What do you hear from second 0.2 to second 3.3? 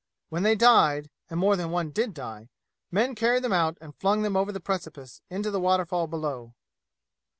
When they died and more than one did die men